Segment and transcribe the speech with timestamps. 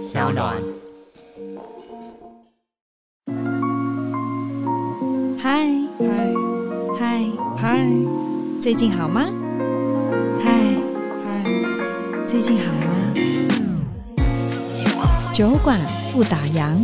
[0.00, 0.56] 小暖。
[5.38, 6.32] 嗨嗨
[6.98, 7.86] 嗨嗨，
[8.58, 9.28] 最近好吗？
[10.42, 10.52] 嗨
[11.22, 11.44] 嗨，
[12.24, 13.12] 最近好吗？
[15.34, 15.78] 酒馆
[16.14, 16.78] 不打烊。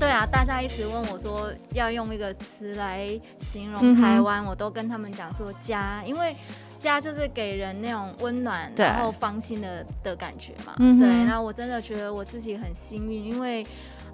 [0.00, 3.06] 对啊，大家一直问我说要用一个词来
[3.36, 6.34] 形容台湾，嗯、我都跟他们讲说家，因为。
[6.78, 10.74] 家就是给人那种温暖，然后放心的的感觉嘛。
[10.76, 13.66] 对，那我真的觉得我自己很幸运，因为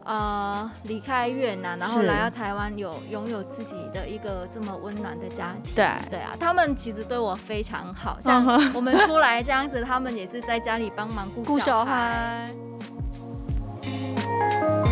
[0.04, 5.74] 呃离开越南，然后来到台湾，有拥有自己的一个这么温暖的家庭。
[5.74, 8.44] 对对啊，他们其实对我非常好，像
[8.74, 12.48] 我们出来这样子，他们也是在家里帮忙顾小孩。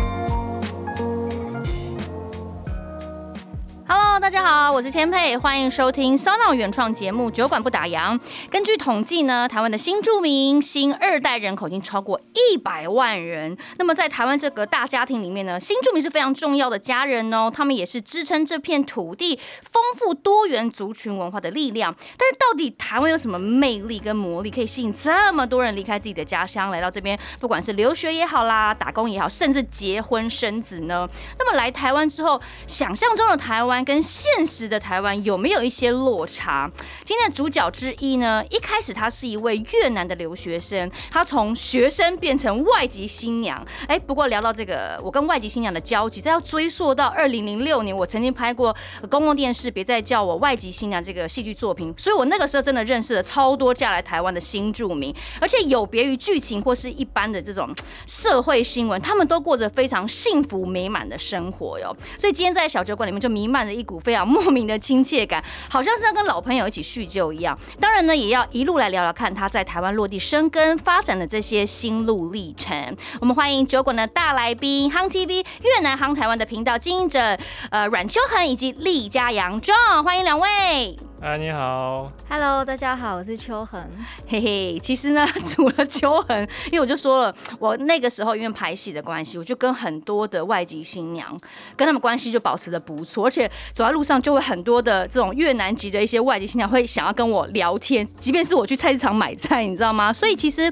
[3.93, 8.17] Hello，大家好，我是千佩，欢迎收听 SoundOn 原创节目《酒馆不打烊》。
[8.49, 13.57] 根据统计呢，台湾的新住民、新二代人口已经超过一百万人。
[13.77, 19.37] 那么在台湾这个大家庭里面呢，新住民是非常重要的家人哦，他们也是支撑这片土地
[19.69, 21.93] 丰富多元族群文化的力量。
[22.17, 31.05] 但是到底台湾有什么魅力跟魔力，可以吸引这么多人离开自己的家乡来到这边，不管是留学也好啦，打工也好，甚至结婚生子呢？
[31.37, 33.80] 那么来台湾之后，想象中的台湾。
[33.83, 36.69] 跟现实的台湾有没有一些落差？
[37.03, 43.65] 今天的主角之一呢，一开始他是一位越南的留学生，他从学生变成外籍新娘。
[43.87, 48.75] 哎，不过聊到这个，我跟外籍新娘的交集，这要追溯到二零零六年，我曾经拍过
[49.09, 57.69] 公共电视《别再叫我外籍新娘》这个戏剧作品，所以我那个时候真的认识了超多嫁来台湾的新住民，而且有别于剧情或是一般的这种
[58.05, 61.95] 社会新闻，他们都过着非常幸福美满的生活哟。
[62.17, 63.70] 所以今天在小酒馆里面就弥漫着。
[63.73, 67.57] 一股非常莫名的亲切感，好像是要跟老朋友一起叙旧一样。
[67.79, 72.95] 当然呢，也要一路来聊聊看他在台湾落地生根发展的这些心路历程。
[73.19, 77.37] 我们欢迎酒馆的大来宾，Hang TV 越南航台湾的频道经营者，
[77.69, 81.10] 呃，阮秋恒以及厉家扬 John，欢迎两位。
[81.23, 83.79] 嗨，你好，Hello，大家好，我是秋恒。
[84.27, 91.29] 嘿嘿，其实呢， 除了秋恒，因为我就说了，我那个时候因为拍戏的关系，我就跟很多的外籍新娘
[91.75, 100.11] 跟他们关系就保持的不错，而且走在路上就会很多的这种越南籍的一些外籍新娘会想要跟我聊天，即便是我去菜市场买菜，你知道吗？
[100.11, 100.63] 所以其实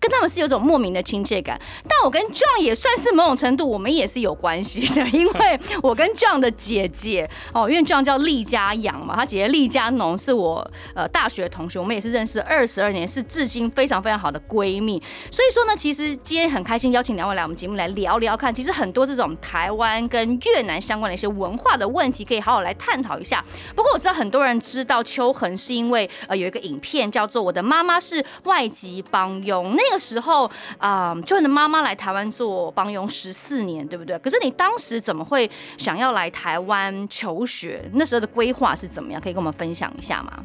[0.00, 1.60] 跟他们是有种莫名的亲切感。
[1.86, 15.02] 但我跟 John 也算是某种程度，我们也是有关系的，因为我跟 John 的姐姐哦，因为 John 叫丽家阳嘛，他姐姐丽家农是我呃大学同学，我们也是认识二十二年，是至今非常非常好的闺蜜。
[15.30, 23.44] 所以说呢，其实今天很开心邀请两位来我们节目来聊聊看，其实很多这种台湾跟越南相关的一些文化的问题，可以好好来探讨一下。
[23.74, 30.46] 不过我知道很多人知道秋恒是因为呃有一个影片叫做《我的妈妈是外籍帮佣》，那个时候
[30.78, 34.18] 啊、呃，秋恒的妈妈来台湾做帮佣十四年，对不对？
[34.20, 37.82] 可是你当时怎么会想要来台湾求学？
[37.94, 39.20] 那时候的规划是怎么样？
[39.20, 40.44] 可以跟我们分享一下吗？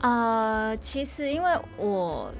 [0.00, 2.32] 呃，其实因为我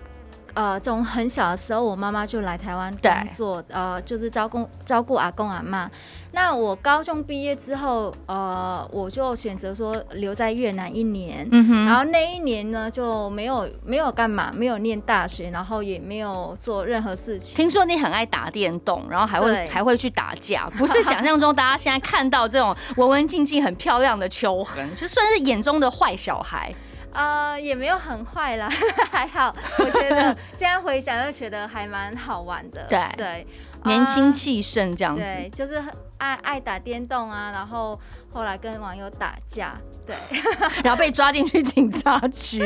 [0.55, 5.89] 呃从很小的时候，我妈妈就来台湾工作，呃，就是照顾照顾阿公阿嬷。
[6.35, 17.55] 那我高中毕业之后，呃，我就选择说留在越南一年，嗯，然后那一年呢就没有没有干嘛，没有念大学，然后也没有做任何事情。
[17.55, 26.73] 听说你很爱打电动，然后还会还会去打架，不是想象中大家现在看到这种文文静静、很漂亮的秋痕， 就算是眼中的坏小孩。
[27.15, 28.71] 呃，也没有很坏啦，
[29.13, 29.55] 还好。
[29.79, 32.87] 我觉得现在回想又觉得还蛮好玩的。
[32.89, 33.47] 对对，
[33.85, 35.23] 年轻气盛这样子。
[35.23, 35.83] 对，就是
[36.19, 37.99] 爱爱打电动啊，然后
[38.33, 39.77] 后来跟网友打架，
[40.07, 40.17] 对，
[40.85, 42.63] 然后被抓进去警察局。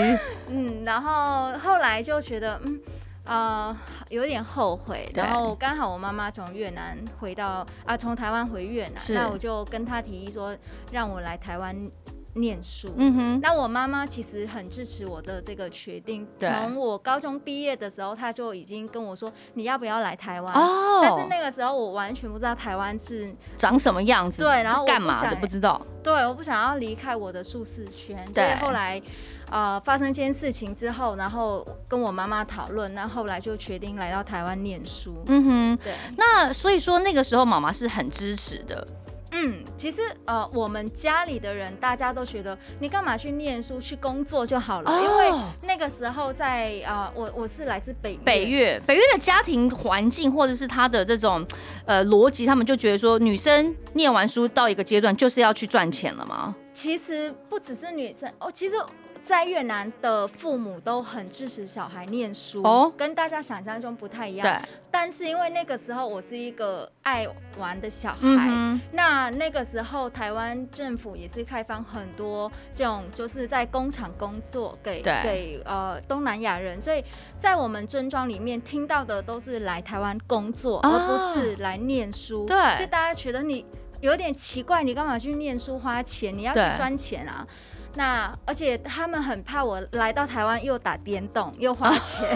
[0.48, 2.80] 嗯，然后后来就觉得嗯
[3.24, 3.76] 呃
[4.10, 5.10] 有点后悔。
[5.14, 10.56] 然后刚好我妈妈从越南回到啊，从台湾回越南，那我就跟她提议说，
[10.92, 11.74] 让我来台湾。
[12.36, 16.26] 念书，嗯哼，那我妈妈其实很支持我的这个决定。
[16.40, 20.54] 从我高中毕业的时候，她就已经跟我说，你要不要来台湾？
[20.54, 25.80] 哦，但是那个时候我完全不知道台湾是长什么样子，对，然后干嘛的不知道。
[26.02, 28.16] 对，我不想要离开我的舒适圈。
[28.32, 29.00] 所以后来，
[29.50, 35.16] 呃，发生这件事情之后，然后跟我妈妈讨论，那后来就决定来到台湾念书。
[35.26, 35.92] 嗯哼，对。
[36.16, 38.86] 那所以说那个时候妈妈是很支持的。
[39.32, 51.44] 嗯，其实呃，我们家里的人大家都觉得你干嘛去念书去工作就好了，哦、因为那个时候在啊、呃，我我是来自北北越，北越的家庭环境或者是他的这种
[51.84, 56.54] 呃逻辑，他们就觉得说女生念完书到一个阶段就是要去赚钱了吗？
[56.72, 58.76] 其实不只是女生哦，其实。
[59.26, 64.46] 在越南的父母都很支持小孩念书，哦，跟大家想象中不太一样。
[64.46, 64.68] 对。
[64.88, 67.26] 但是因为那个时候我是一个爱
[67.58, 77.04] 玩的小孩，嗯、那那个时候台湾政府也是开放很多这种就是在工厂工作给给呃东南亚人，所以
[77.40, 82.46] 在我们村庄里面听到的都是来台湾工作，哦，而不是来念书。
[82.46, 82.56] 对。
[82.76, 83.66] 所以大家觉得你
[84.00, 86.32] 有点奇怪，你干嘛去念书花钱？
[86.32, 87.44] 你要去赚钱啊？
[87.96, 92.28] 那而且他们很怕我来到台湾又打电动又花钱，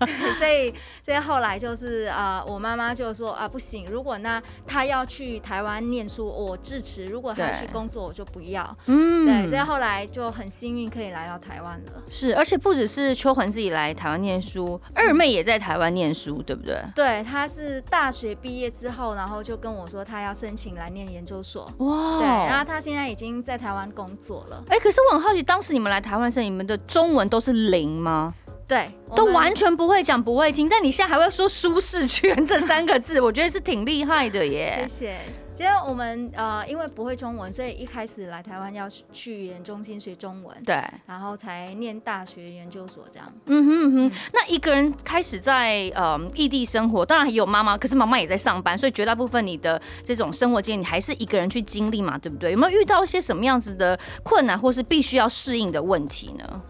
[0.00, 8.76] 对， 所以所以后来就是啊、呃，我妈妈就说啊，不行，如果那他要去台湾念书，我支持；如果他去工作，我就不要。
[8.86, 12.02] 嗯，对，所以后来就很幸运可以来到台湾了。
[12.08, 16.82] 是，而且不只是秋环自己来台湾念书，二妹也在台湾念书，对不对？
[16.96, 21.62] 对，她是大学毕业之后，然后就跟我说她要申请来念研究所。
[21.78, 24.64] 哇，对，然后她现在已经在台湾工作了。
[24.68, 24.79] 哎、欸。
[24.82, 28.34] 可是我很好奇，当时你们来台湾时，你们的中文都是零吗？
[28.66, 30.68] 对，都完全不会讲，不会听。
[30.68, 34.86] 但你现在还会说舒适圈这三个字，我觉得是挺厉害的耶。
[34.88, 35.18] 谢谢。
[35.60, 43.28] 其实我们呃，因为不会中文，所以一开始来台湾要去语言中心学中文，对，然后才念大学研究所这样。
[43.44, 44.16] 嗯哼嗯哼。
[44.32, 52.52] 那一个人开始在呃异地生活，当然还有妈妈，可是妈妈也在上班，所以绝大部分你的这种生活经验，你还是一个人去经历嘛，对不对？
[52.52, 56.62] 有没有遇到一些什么样子的困难，或是必须要适应的问题呢？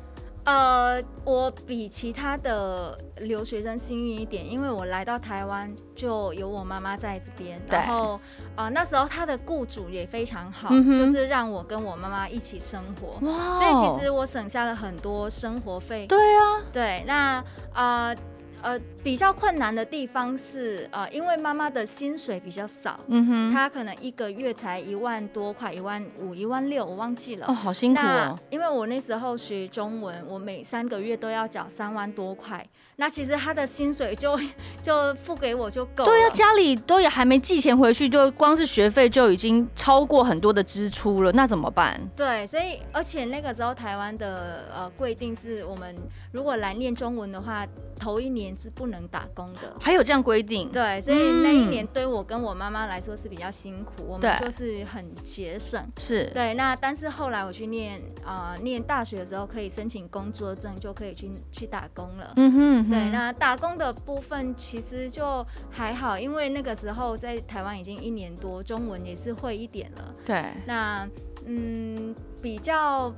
[0.43, 8.19] 呃，我比其他的留学生幸运一点，因为我来到台湾就有我妈妈在这边，然后
[8.61, 16.07] 啊、呃、那时候他的雇主也非常好，嗯、就是让我跟我妈妈一起生活，哇，所以其实我省下了很多生活费。
[16.07, 17.43] 对啊，对，那
[17.73, 18.09] 啊。
[18.09, 18.17] 呃
[18.63, 27.47] 呃，比较困难的地方是，呃，因为妈妈的薪水比较少，嗯哼，她可能一个月才一万多块，一万五、一万六，我忘记了。
[27.49, 28.39] 哦，好辛苦哦。
[28.51, 32.63] 因为我那时候学中文，我每三个月都要缴三万多块。
[33.01, 34.39] 那其实他的薪水就
[34.83, 36.11] 就付给我就够了。
[36.11, 41.99] 对呀，家里都也还没寄钱回去，就光是学费就已经超过很多的支出了，那怎么办？
[42.15, 45.97] 对，所以而且那个时候台湾的呃规定是我们
[46.31, 47.67] 如果来念中文的话，
[47.99, 49.75] 头一年是不能打工的。
[49.81, 50.69] 还有这样规定？
[50.71, 55.83] 对，所以那一年对我跟我妈妈来说是比较辛苦，我们就是很节省。
[55.97, 62.35] 是对，那但是后来我去念啊、呃、念大学的时候，可以申请工作证，就可以去去打工了。
[62.37, 62.90] 嗯哼。
[62.91, 70.15] 对，那打工的部分其实就还好，因为那个时候在台湾已经一年多，中文也是会一点了。
[70.27, 71.09] 对，那
[71.47, 73.15] 嗯，比较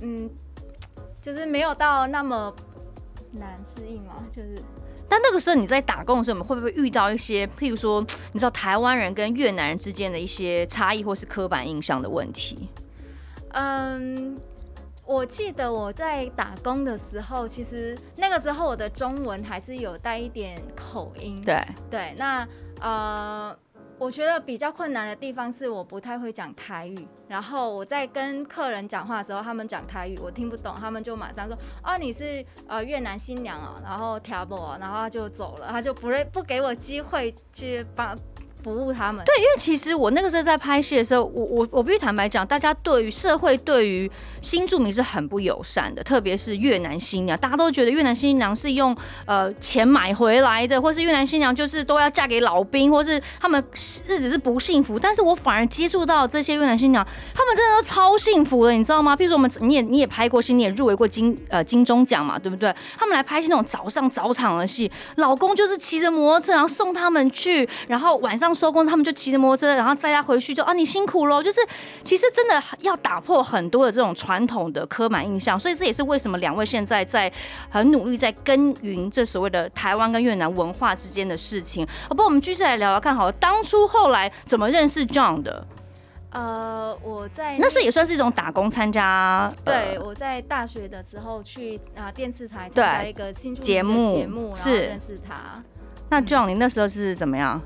[0.00, 0.30] 嗯，
[1.20, 2.54] 就是没有到那么
[3.32, 4.56] 难适应嘛，就是。
[5.08, 8.00] 但那个时候你在打工的时候，我们会不会遇到一些，譬如说，
[8.32, 12.68] 你知道台湾人跟越南人之间的一些差异，或是刻板印象的问题？
[13.48, 14.38] 嗯。
[15.10, 21.36] 我记得我在打工的时候，其实那个时候我的中文还是有带一点口音。
[21.44, 21.60] 对
[21.90, 22.46] 对，那
[22.80, 23.52] 呃，
[23.98, 38.16] 我觉得比较困难的地方是我不太会讲台语，然后我在跟客人讲话的时候，他们讲台语我听不懂，他们就马上说哦，你是呃越南新娘哦，然后挑拨，然后他就走了，他就不会不给我机会去帮。
[38.62, 39.24] 服务他们。
[39.24, 44.10] 对，因为其实我那个时候在拍戏的时候，我我我必须坦白讲，大家对于社会对于
[44.40, 53.62] 新住民是很不友善的，特别是越南新娘，大家都觉得越南新娘是用呃钱买回来的，或是越南新娘就是都要嫁给老兵，或是他们
[54.06, 54.98] 日子是不幸福。
[54.98, 59.16] 但是我反而接触到这些越南新娘，他们真的都超幸福的，你知道吗？
[59.16, 62.74] 譬如说我们你也你也拍过戏，你也入围过金呃金钟奖嘛，对不对？
[62.98, 68.49] 他们来拍戏那种早上早场的戏，老公就是骑着摩托车然后送他们去，然后晚上。
[68.54, 71.42] 收工，他们就骑着摩托车，然后载他回去，就啊，你辛苦喽。
[71.42, 71.60] 就是
[72.02, 77.32] 其实真的要打破很多的这种传统的刻板印象，所以这也是为什么两位现在在
[77.68, 81.86] 很努力在耕耘这所谓的台湾跟越南文化之间的事情。
[82.08, 85.66] 不过我们继续来聊聊看，好了，当初后来怎么认识 John 的？
[86.32, 89.52] 呃，我在那是也算是一种打工参加。
[89.64, 95.60] 对，我在大学的时候去啊电视台参加一个新节目节目，然后认识他。
[96.08, 97.60] 那 John，你那时候是怎么样？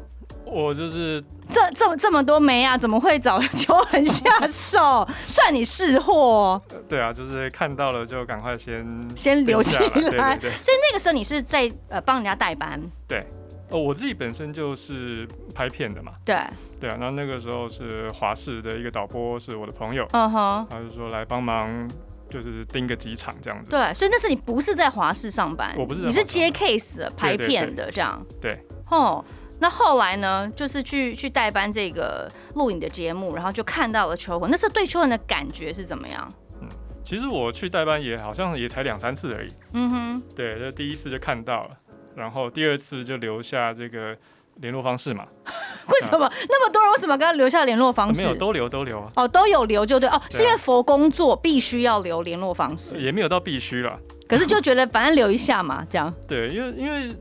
[0.46, 5.06] 我就是这这这么多枚啊，怎么会找秋恒下手？
[5.26, 6.60] 算你识货。
[6.88, 8.86] 对啊，就是看到了就赶快先
[9.16, 9.88] 先留起来。
[9.88, 10.50] 对对对。
[10.62, 12.80] 所以那个时候你是在呃帮人家代班。
[13.08, 13.26] 对，
[13.70, 16.12] 哦，我自己本身就是拍片的嘛。
[16.24, 16.36] 对。
[16.80, 21.88] 对啊，那那个时候是华视的一个导播是我的朋友，嗯哼，他就说来帮忙，
[22.28, 23.70] 就是盯个几场这样子。
[23.70, 25.74] 对，所以那是你不是在华视上班？
[25.78, 28.22] 我不是，你是接 case 的拍片的这样。
[28.40, 28.58] 对。
[28.90, 29.24] 哦。
[29.60, 30.50] 那后来呢？
[30.54, 34.50] 就是去去代班这个录影的节目，然后就看到了秋恒。
[34.50, 36.30] 那时候对秋恒的感觉是怎么样？
[36.60, 36.68] 嗯，
[37.04, 39.48] 其实我去代班也好像也才两三次而已。
[39.72, 41.70] 嗯哼，对，就第一次就看到了，
[42.14, 44.16] 然后第二次就留下这个
[44.56, 45.24] 联络方式嘛。
[45.86, 48.22] 为什么那么多人为什么刚刚留下联络方式？
[48.22, 49.06] 没有，都留都留。
[49.16, 52.96] 哦，都有留就对哦，是因为佛工作必须要留联络方式。
[52.96, 56.12] 也没有到必须了，可是就觉得反正留一下嘛，这样。
[56.26, 57.14] 对，因为因为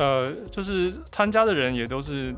[0.00, 2.34] 呃，就是参加的人也都是。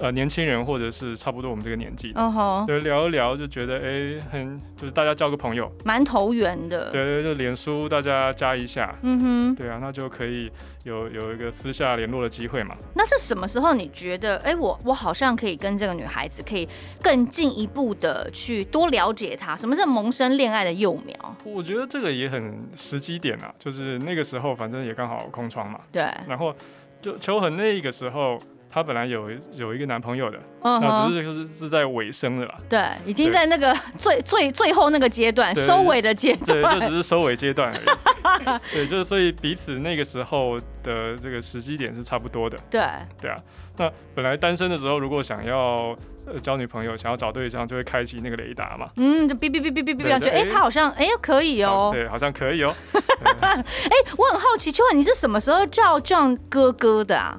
[0.00, 6.90] 呃，年轻人或者是差不多我们这个年纪，嗯哼，就聊一聊，就觉得哎、欸，很就是大家交个朋友，蛮投缘的。
[6.90, 10.50] 对对，就脸书大家加一下，嗯哼，对啊，那就可以
[10.82, 12.74] 有有一个私下联络的机会嘛。
[12.94, 16.68] 那是什么时候你觉得，哎、欸，我我好像可以跟这个女孩子可以
[17.00, 19.56] 更进一步的去多了解她？
[19.56, 21.36] 什么是萌生恋爱的幼苗？
[21.44, 26.52] 我觉得这个也很时机点啊，就是那个时候反正也刚好空窗嘛，对，然后
[27.00, 28.36] 就求恒那个时候。
[28.74, 31.08] 她本来有有一个男朋友的，那、uh huh.
[31.08, 32.56] 只是就是是在尾声的啦。
[32.68, 36.60] 对，已经在那个最最最后那个阶段，收尾的阶段。
[36.60, 38.58] 对，就只是收尾阶段而已。
[38.74, 42.58] 对，就是所以彼此那个时候的这个时机点是差不多的。
[42.68, 42.82] 对，
[43.22, 43.36] 对啊。
[43.76, 48.90] 那本来单身的时候，如果想要呃交女朋友，想要找对象，就会开启那个雷达嘛。
[48.96, 51.90] 嗯，就哔哔哔哔哔哔，觉得哎，他好像哎可以哦。
[51.94, 52.74] 对，好像可以哦。
[53.22, 57.38] 哎，我很好奇，秋恒，你是什么时候叫这样哥哥的啊？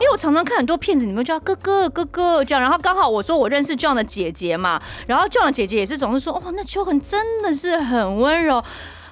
[0.00, 8.62] 因为我常常看很多片子，你们叫哥哥哥哥这样，然后刚好我说我认识 John 的姐姐嘛，然后 John 的姐姐也是总是说，哦，那秋恒真的是很温柔。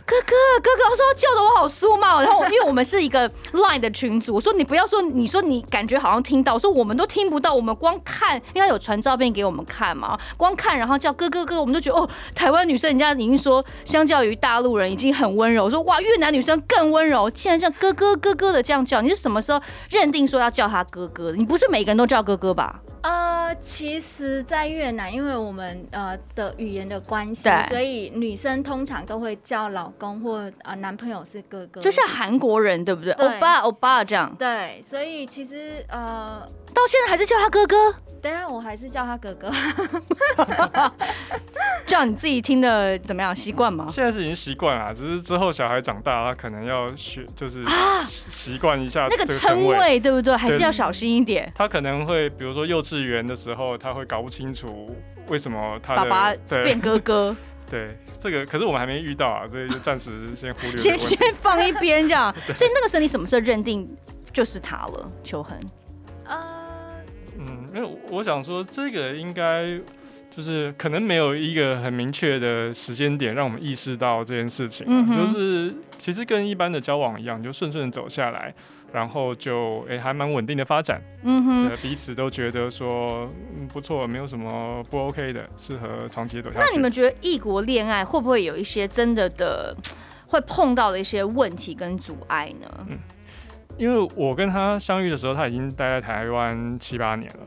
[0.07, 12.95] 哥哥，哥哥，我说叫的我好酥嘛，然后因为我们是一个 Line 的群组，我说你不要说，你说你感觉好像听到，说我们都听不到，我们光看，因为他有传照片给我们看嘛，光看然后叫哥哥哥，我们都觉得哦，台湾女生。
[12.95, 21.33] 人家已经说，相较于大陆人已经很温柔，我说哇，越南女生更温柔，竟然像哥哥哥哥的这样叫，你是什么时候认定说要叫他哥哥？
[21.33, 21.37] 的？
[21.37, 22.79] 你不是每个人都叫哥哥吧？
[23.05, 33.13] 呃，其实，在越南，因为我们呃的语言的关系，对所以女生通常都会叫老公或呃男朋友是哥哥，就像韩国人对不对？
[33.13, 34.35] 欧巴欧巴这样。
[34.39, 36.41] 对，所以其实呃，
[36.73, 37.77] 到现在还是叫他哥哥。
[38.23, 39.53] 等下我还是叫他哥哥。
[41.87, 43.37] 叫你自己听的怎么样？
[43.37, 43.87] 习惯吗？
[43.93, 47.63] 现在是已经习惯了，只是之后小孩长大，他可能要学，就是
[48.31, 50.35] 习惯一下那个称谓，对不对？
[50.35, 51.53] 还是要小心一点。
[51.55, 54.95] 他可能会，比如说幼稚园的时候，他会搞不清楚
[55.29, 57.37] 为什么他的爸爸 变哥哥。
[57.71, 60.77] 对，这个可是我们还没遇到啊，所以就暂时先忽略。
[60.77, 62.33] 先先放一边这样。
[62.55, 63.89] 所以那个时候你什么时候认定
[64.33, 65.11] 就是他了？
[65.23, 65.59] 秋恒。
[66.25, 67.03] 呃，
[67.39, 69.81] 嗯，因为我想说这个应该。
[70.37, 78.53] 就是可能没有一个很明确的时间点让我们意识到这件事情，嗯、就是其实跟一般的交往一样，就顺顺走下来，
[78.95, 86.65] 然后就诶、欸、还蛮稳定的发展，嗯哼，彼此都觉得说嗯不错，没有什么不 OK 的，适合长期走下去。
[86.65, 89.77] 那你们觉得异国恋爱会不会有一些真的的
[90.29, 92.69] 会碰到的一些问题跟阻碍呢？
[92.89, 92.97] 嗯，
[93.77, 97.47] 因为我跟他相遇的时候，他已经待在台湾七八年了。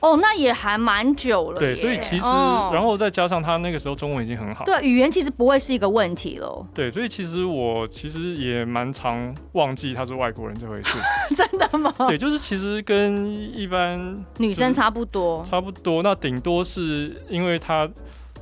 [0.00, 1.58] 哦，那也还蛮久了。
[1.58, 6.66] 对，所以其实，哦、然后再加上他那个时候中文已经很好，对，语言其实不会是一个问题喽。
[6.74, 10.98] 对，所以其实我其实也蛮常忘记他是外国人这回事。
[11.36, 11.92] 真的吗？
[12.08, 16.02] 对，就是其实跟一般女生差不多，差不多。
[16.02, 17.88] 那顶多是因为他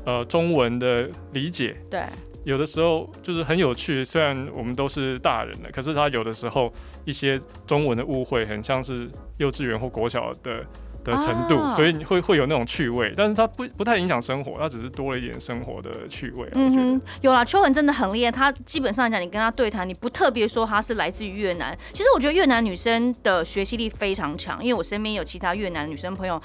[0.05, 2.03] 呃中文的理解，对，
[2.45, 4.05] 有的时候就是很有趣。
[4.05, 6.73] 虽然我们都是大人了，可是他有的时候
[7.05, 10.65] 一些中文的误会，很像是幼稚园或国小的。
[11.11, 16.49] 的程度，啊、所以你会会有那种趣味，但是它不不太影响生活，它只是多了一点生活的趣味。
[16.53, 26.41] 嗯哼，有啦，秋文真的很厉害，他基本上来讲，你跟他对谈，你不特别说他是来自于越南，其实我觉得越南女生的学习力非常强，因为我身边有其他越南女生朋友，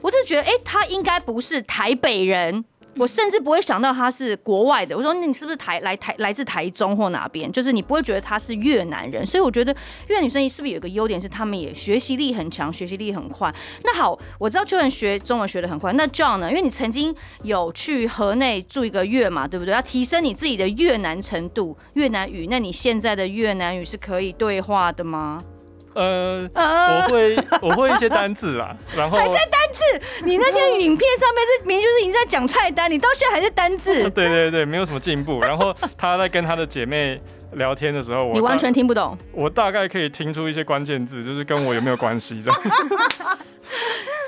[0.00, 2.64] 我就觉得，哎、欸，她应该不是台北人。
[2.96, 4.96] 我甚至不会想到他是国外的。
[4.96, 7.50] 我说，那你是不是台来台来自台中或哪边？
[7.50, 9.24] 就是你不会觉得他是越南人。
[9.24, 9.74] 所以我觉得
[10.08, 13.52] 越南女生是不是有个优点是他们也学习力很强，学习力很快。
[13.82, 15.92] 那好，我知道秋恒学中文学得很快。
[15.94, 16.48] 那 John 呢？
[16.50, 19.74] 因为你曾经有去河内住一个月嘛，对不对？
[19.74, 22.46] 要提升你自己的越南程度，越南语。
[22.48, 25.42] 那你现在的越南语是可以对话的吗？
[25.94, 29.82] 呃，我会我会一些单字啦，然后 还在单字。
[30.24, 34.08] 你那天影片上面是明明就是已经在讲菜单，你到现在还是单字。
[34.10, 35.40] 对对对，没有什么进步。
[35.40, 37.20] 然后他在跟他的姐妹
[37.52, 39.16] 聊天的时候，我你完全听不懂。
[39.32, 42.60] 我大概可以听出一些关键字，就是跟我有没有关系这样。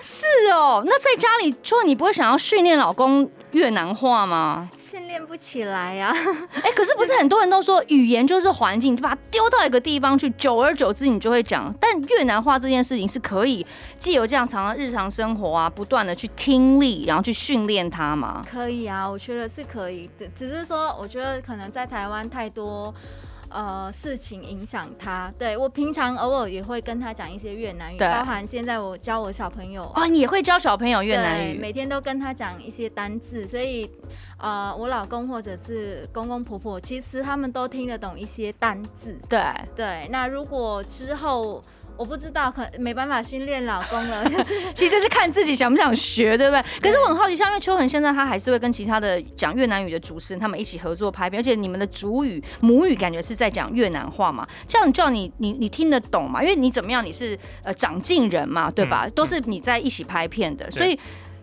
[0.02, 4.68] 是哦，那在家里，说你不会想要训练老公越南话吗？
[4.76, 6.14] 训练不起来呀、啊。
[6.56, 11.74] 哎、欸，可是不是很多人都说语言就是环境，就把它丢到一个地方去，久而久之你就会讲。
[11.80, 13.66] 但越南话这件事情是可以
[13.98, 18.44] 借由这样常常日常生活啊，不断的去听力，然后去训练它吗？
[18.46, 20.26] 可以啊，我觉得是可以的。
[20.36, 22.94] 只是说，我觉得可能在台湾太多。
[23.48, 25.32] 呃，事情影响他。
[25.38, 33.90] 对，我平常偶尔也会跟他讲一些越南语，包含现在我教我小朋友哦，你也会教小朋友越南语，每天都跟他讲一些单字，所以
[34.38, 39.18] 呃，我老公或者是公公婆婆，其实他们都听得懂一些单字。
[39.28, 39.40] 对
[39.74, 41.62] 对，那如果之后。
[41.96, 44.24] 我不知道，可没办法训练老公了。
[44.28, 46.62] 就是其实是看自己想不想学，对不对？
[46.80, 54.46] 可是我很好奇，像因为秋恒现在他还是会跟其他的讲越南语的主持人他们一起合作拍片，而且你们的主语母语感觉是在讲越南话嘛？
[54.68, 56.42] 这样叫你你你听得懂嘛？
[56.42, 57.04] 因为你怎么样？
[57.04, 59.08] 你是呃长进人嘛，对吧？
[59.14, 60.98] 都是你在一起拍片的，所以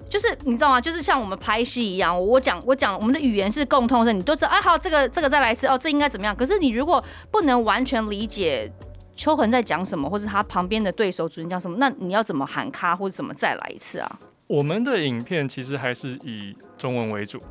[0.08, 0.80] 就是你知道吗？
[0.80, 4.62] 就是像我们拍戏一样，我讲我讲我们的语言是共通的，你都知道啊。
[4.62, 6.36] 好，这个这个再来一次哦，这应该怎么样？
[6.36, 8.72] 可是你如果不能完全理解。
[9.16, 14.20] 秋恒在讲什么，或是他旁边的对手主人讲什么，那你要怎么喊卡，或者怎么再来一次啊？
[14.48, 17.42] 我们的影片其实还是以中文为主。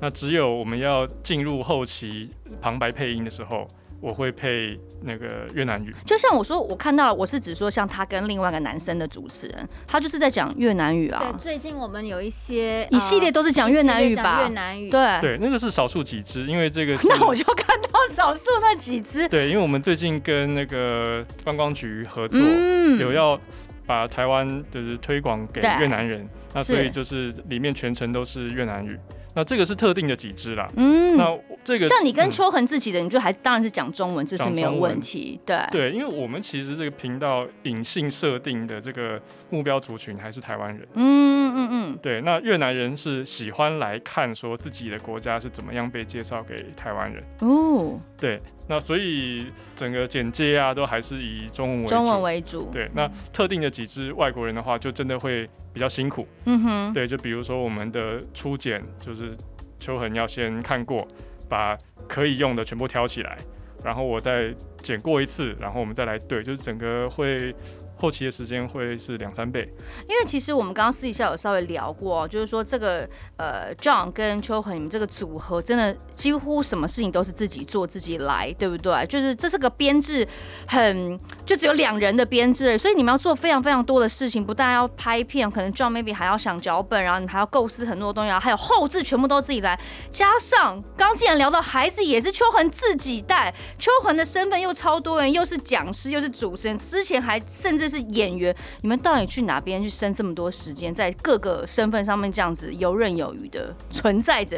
[0.00, 2.30] 那只有我们要进入后期
[2.60, 3.68] 旁白配音的时候。
[4.02, 11.22] 我会配那个越南语，就像我说，我看到了，我是指说像他跟另外一个男生的主持人，他就是在讲越南语啊。
[11.30, 14.42] 对，最近我们有一些一系列都是讲越南语吧？
[14.42, 19.28] 越南语，对对，那个是少数几支，因为这个 那我就看到少数那几支。
[19.28, 23.40] 对，因为我们最近跟那个观光局合作，嗯、有要
[23.86, 28.98] 把台湾就是推广给越南人，那所以就是里面全程都是越南语。
[29.34, 35.56] 那这个是特定的几支啦，嗯，那这个像你跟秋恒自己的，嗯、你就还当然是讲中文，这是没有问题，对。
[35.70, 55.48] 对，因为我们其实这个频道隐性设定的这个目标族群还是台湾人，嗯嗯嗯，对，那越南人是喜欢来看说自己的国家是怎么样被介绍给台湾人，哦，对，那所以整个简介啊都还是以中文为主，中文为主，对，那特定的几支外国人的话，就真的会。
[55.72, 59.36] 比较辛苦，嗯哼，对，就比如说我们的初剪，就是
[59.78, 61.06] 秋恒要先看过，
[61.48, 61.76] 把
[62.08, 63.38] 可以用的全部挑起来，
[63.84, 67.54] 然后我再剪过一次，然后我们再来对，就是整个会。
[68.02, 69.60] 后期的时间会是两三倍，
[70.08, 79.06] 因为其实我们刚刚私底下有稍微聊过，就是说这个呃，John 跟秋恒你们这个组合真的几乎什么事情都是自己做自己来，对不对？
[79.06, 80.26] 就是这是个编制
[80.66, 89.78] 很就只有两人的编制，所以你们要做非常非常多的事情，不但要拍片，可能 John maybe 还要想脚本，然后你还要构思很多东西，然后还有后制全部都自己来，
[90.10, 97.91] 加上刚既然聊到孩子也是秋恒自己带，秋恒的身份又超多人，又是讲师又是主持人，之前还甚至。
[97.92, 104.56] 是演员，你们到底去哪边去生这么多时间，在各个身份上面这样子游刃有余的存在着？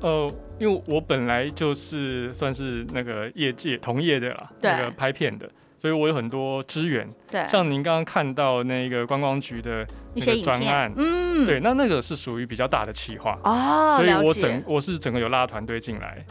[0.00, 0.28] 呃，
[0.58, 5.48] 因为我本来就是算是那个业界同业的啦，那个拍片的，
[5.80, 7.08] 所以我有很多资源。
[7.30, 16.24] 对，像您刚刚看到那个观光局的那个专案，嗯，对，那那个是属于比较大的企划哦，所以我整我是整个有拉团队进来。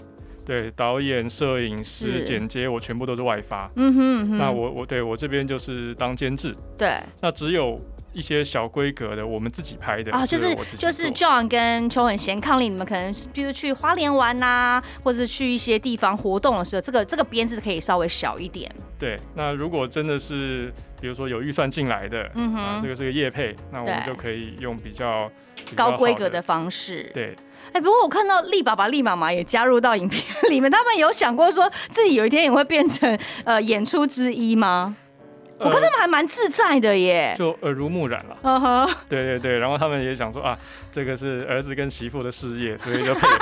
[0.46, 3.70] 对，导演、摄影师、剪接，我全部都是外发。
[3.76, 6.56] 嗯哼，嗯哼，那我我对我这边就是当监制。
[6.78, 7.80] 对，那只有。
[8.14, 18.70] 一些小规格的，我们自己拍的啊，就是就是 John 跟邱很贤伉俪，你们可能比如去花莲玩呐、啊，或者是去一些地方活动的时候，这个这个编制可以稍微小一点。
[19.00, 25.32] 对，那如果真的是比如说有预算进来的，嗯哼，啊、这个是个业配，那我们就可以用比较
[25.74, 27.10] 高规格的方式。
[27.14, 27.34] 对，
[27.72, 34.96] 哎、欸，不过我看到丽爸爸、丽妈妈也加入到影片里面，他们有想过说自己有一天也会变成呃演出之一吗？
[35.58, 38.38] 我看他们还蛮自在的耶，就耳濡目染了。
[38.42, 40.58] 嗯哼，对对对，然后他们也想说啊，
[40.92, 43.38] 这个是儿子跟媳妇的事业，所以就配合。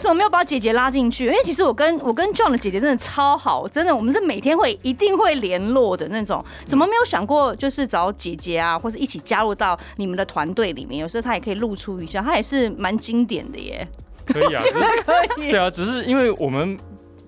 [0.00, 1.26] 什么没有把姐姐拉进去？
[1.26, 6.44] 因为其实我跟我跟 John 的姐姐真的超好，真的，我们是每天会一定会联络的那种。
[6.64, 10.98] 怎么没有想过就是找姐姐啊，或是一起加入到你们的团队里面？
[11.00, 13.86] 有时候她也可以露出一下，她也是蛮经典的耶。
[14.26, 14.62] 可以啊，
[15.04, 15.50] 可以。
[15.50, 16.76] 对啊，只是因为我们。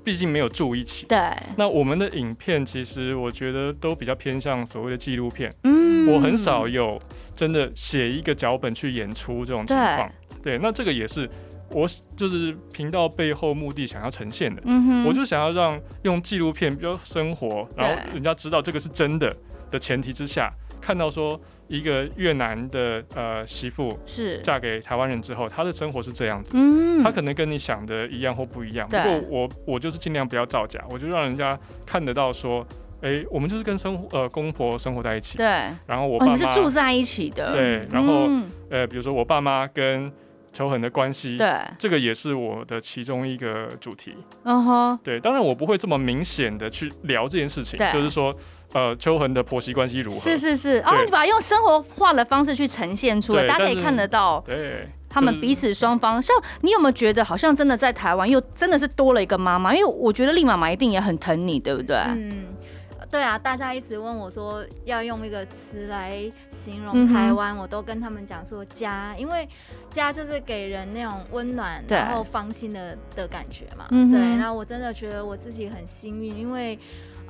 [0.04, 1.06] 毕竟没有住一起。
[1.06, 1.16] 对。
[1.56, 5.48] 那我们的影片其实我觉得都比较偏向所谓的纪录片。
[5.62, 6.12] 嗯。
[6.12, 7.00] 我很少有
[7.36, 10.10] 真的写一个脚本去演出这种情况。
[10.42, 10.56] 对。
[10.56, 10.58] 对。
[10.58, 11.30] 那这个也是
[11.72, 14.62] 我就是频道背后目的想要呈现的。
[14.64, 15.04] 嗯哼。
[15.06, 19.34] 我就想要让用纪录片比较生活，然后人家知道这个是真的
[19.70, 20.50] 的前提之下。
[20.80, 28.88] 看到说一个越南的呃媳妇是嫁给台湾人之后，她的生活是这样子，嗯，她可能跟你想的一样或不一样。
[28.88, 31.56] 不过我我就是尽量不要造假，我就让人家
[31.86, 32.66] 看得到说
[33.00, 35.44] 哎、欸，我们就是跟生呃公婆生活在一起，对，
[35.86, 40.10] 然后我爸妈、哦、是住在一起的，对，然后、嗯、呃，比如说我爸妈跟
[40.52, 48.34] 秋恒的关系，对，这个也是我的其中一个主题，嗯哼，对，当然我不会这么明显的去聊这件事情，就是说。
[48.74, 50.18] 呃，秋恒的婆媳关系如何？
[50.18, 54.42] 是是是，然后、哦、你把它用生活化的方式去呈现出来，大家可以看得到。
[54.46, 59.74] 对，他们彼此双方，像你有没有觉得，好像真的在台湾又真的是多了一个妈妈？
[59.74, 61.96] 因为我觉得丽妈妈一定也很疼你，对不对？
[61.98, 62.46] 嗯，
[63.12, 66.18] 对啊，大家一直问我说要用一个词来
[66.50, 69.46] 形容台湾、嗯，我都跟他们讲说家，因为
[69.90, 73.86] 家就是给人那种温暖然后放心的的感觉嘛。
[73.90, 74.18] 嗯，对。
[74.36, 76.78] 那我真的觉得我自己很幸运，因为。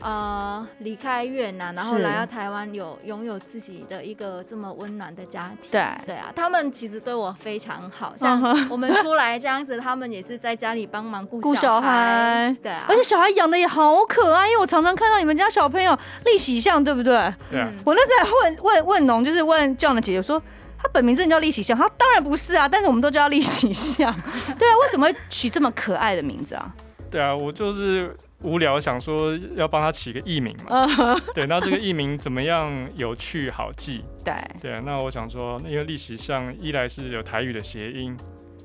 [0.03, 5.71] 呃，离开越南，然后来到台湾，有拥有自己的一个这么温暖的家庭。
[5.71, 12.55] 对对啊，他们其实对我非常好，像我们出来这样子，他们也是在家里帮忙顾小孩。
[12.63, 17.13] 对啊，而且小孩养的也好可爱，因为我常常看到你们家小朋友立喜相，对不对？
[17.49, 17.73] 对啊。
[17.85, 20.43] 我那时候还问问问农，就是问 John 的姐姐说，
[20.77, 21.79] 他本名真的叫立喜相？
[21.79, 24.13] 他当然不是啊，但是我们都叫立喜相。
[24.59, 26.75] 对啊，为什么会取这么可爱的名字啊？
[27.09, 28.17] 对啊，我就是。
[28.43, 31.21] 无聊想说要帮他起个艺名嘛，uh -huh.
[31.35, 34.05] 对，那这个艺名怎么样有趣好记？
[34.25, 38.17] 对对，那我想说，因为立喜相一来是有台语的谐音，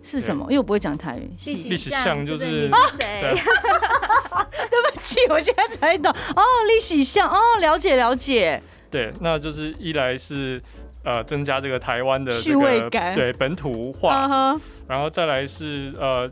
[0.04, 0.44] 是什么？
[0.46, 1.30] 因为我不会讲台语。
[1.46, 3.34] 立喜相就是，是对，
[4.70, 8.62] 对不起，我现在才懂哦，立喜相哦，了解了解。
[8.90, 10.62] 对，那就是一来是
[11.04, 14.62] 呃增加这个台湾的、这个、趣味感，对本土化，uh -huh.
[14.88, 16.30] 然后再来是呃。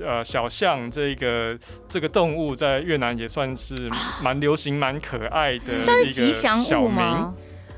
[0.00, 3.74] 呃，小象这个这个动物在越南也算是
[4.22, 7.34] 蛮 流行、蛮可爱的一个小名，算是吉祥物吗？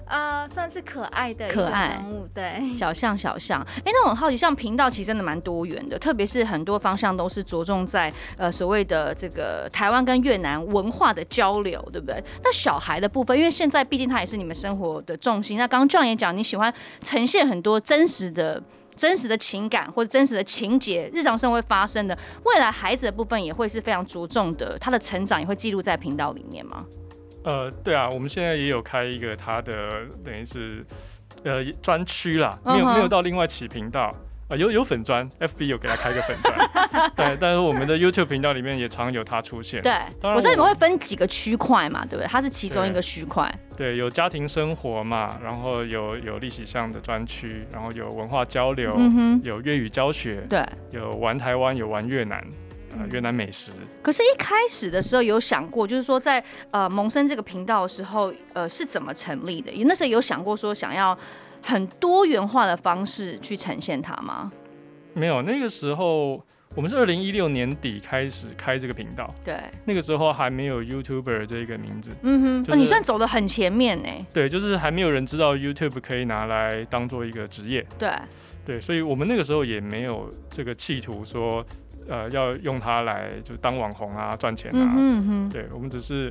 [0.06, 3.62] 呃，算是可爱的可爱物，对，小象小象。
[3.78, 12.22] 哎、欸，那我很好奇，像频道其实真的蛮多元的，特别是很多方向都是着重在呃所谓的这个台湾跟越南文化的交流，对不对？
[12.44, 15.56] 那小孩的部分，因为现在毕竟它也是你们生活的重心。
[15.56, 18.62] 那刚刚 John 也讲，你喜欢呈现很多真实的。
[18.96, 26.84] 真实的情感或者真实的情节，日常生活会发生的，未来孩子的部分也会是非常着重的，他的成长也会记录在频道里面吗？
[27.44, 30.84] 呃，对啊，我们现在也有开一个他的等于是
[31.42, 34.10] 呃专区啦，没有没有到另外起频道。
[34.48, 39.80] 啊，有有粉砖，FB 有给他开个粉砖，对，但是我们的 YouTube 频道里面也常有他出现。
[39.80, 42.26] 对，我，我知道你们会分几个区块嘛，对不对？
[42.26, 43.50] 它是其中一个区块。
[43.74, 52.46] 对，有家庭生活嘛，然后有有历史上的专区，然后有文化交流，嗯、有粤语教学，对，有玩台湾，有玩越南，
[52.98, 53.72] 呃，越南美食。
[54.02, 59.72] 可是，一开始的时候有想过，就是说在呃萌生这个频道的时候，呃，是怎么成立的？
[59.86, 61.18] 那时候有想过说想要。
[61.64, 64.52] 很多元化的方式去呈现它吗？
[65.14, 66.44] 没有，那个时候
[66.76, 69.54] 我们是二零一六年底开始开这个频道，对，
[69.86, 74.08] 那个时候还没有 YouTuber 这个名字，嗯哼，就是哦、你算走的很前面呢。
[74.34, 78.10] 对，就是还没有人知道 YouTube 可以拿来当做一个职业，对，
[78.66, 81.64] 对，所以我们那个时候也没有这个企图说，
[82.08, 86.30] 呃，要用它来就当网红啊赚钱啊，嗯哼嗯哼，对，我们只是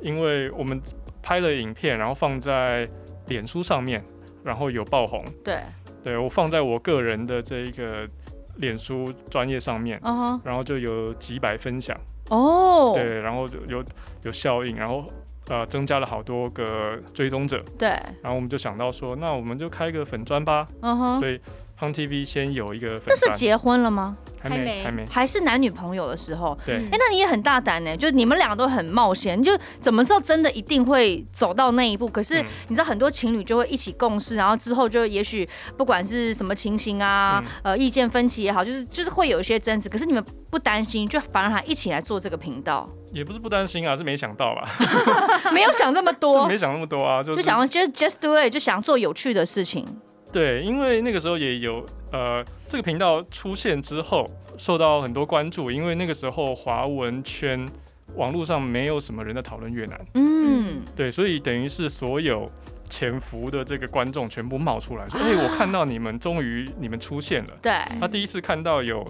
[0.00, 0.80] 因为我们
[1.20, 2.88] 拍了影片，然后放在
[3.26, 4.02] 脸书上面。
[4.44, 5.60] 然后有爆红，对，
[6.02, 8.08] 对我放在我个人的这一个
[8.56, 10.40] 脸书专业上面，uh-huh.
[10.44, 11.96] 然后就有几百分享，
[12.28, 13.84] 哦，对，然后就有
[14.22, 15.04] 有效应，然后
[15.48, 17.88] 呃增加了好多个追踪者，对，
[18.22, 21.18] 然后我们就想到说，那我们就开个粉专吧，uh-huh.
[21.18, 21.40] 所以。
[21.80, 24.14] 康 TV 先有一个粉，那是结婚了吗？
[24.42, 26.58] 还没，还没，还是男女朋友的时候。
[26.64, 32.06] 对，哎、欸，那你也很大胆呢，就你们两个都很冒险，就怎么知道真的一定会走到那一步？
[32.08, 39.88] 可是你知道很多情侣就会一起共事，然后之后就也许不管是什么情形啊，嗯、呃，意见分歧也好，就是就是会有一些争执。
[39.88, 42.88] 可是你们不担心，就反而还一起来做这个频道？
[43.12, 44.68] 也不是不担心啊，是没想到吧？
[45.52, 49.84] 没有想这么多， 没想那么多啊，就，就想要 just just do it，就想做有趣的事情。
[50.32, 57.66] 对，因为那个时候也有呃，这个频道出现之后受到很多关注，因为那个时候华文圈
[58.14, 62.50] 网络上没有什么人在讨论越南，嗯，对，所以等于是所有
[62.88, 67.58] 潜伏的这个观众全部冒出来说，哎、啊，我看到你们，终于你们出现了。
[67.60, 69.04] 对，他第一次看到有